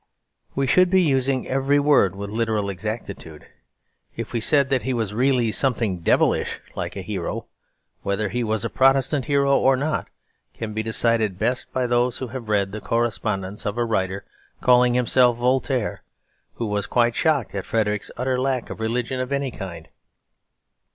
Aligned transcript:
We 0.55 0.65
should 0.65 0.89
be 0.89 1.03
using 1.03 1.47
every 1.47 1.77
word 1.77 2.15
with 2.15 2.31
literal 2.31 2.71
exactitude 2.71 3.45
if 4.15 4.33
we 4.33 4.39
said 4.41 4.69
that 4.69 4.81
he 4.81 4.95
was 4.95 5.13
really 5.13 5.51
something 5.51 5.99
devilish 5.99 6.59
like 6.75 6.95
a 6.95 7.03
hero. 7.03 7.45
Whether 8.01 8.29
he 8.29 8.43
was 8.43 8.65
a 8.65 8.69
Protestant 8.71 9.25
hero 9.25 9.55
or 9.55 9.75
not 9.77 10.07
can 10.55 10.73
be 10.73 10.81
decided 10.81 11.37
best 11.37 11.71
by 11.71 11.85
those 11.85 12.17
who 12.17 12.29
have 12.29 12.49
read 12.49 12.71
the 12.71 12.81
correspondence 12.81 13.63
of 13.63 13.77
a 13.77 13.85
writer 13.85 14.25
calling 14.59 14.95
himself 14.95 15.37
Voltaire, 15.37 16.01
who 16.55 16.65
was 16.65 16.87
quite 16.87 17.13
shocked 17.13 17.53
at 17.53 17.67
Frederick's 17.67 18.09
utter 18.17 18.41
lack 18.41 18.71
of 18.71 18.79
religion 18.79 19.19
of 19.19 19.31
any 19.31 19.51
kind. 19.51 19.87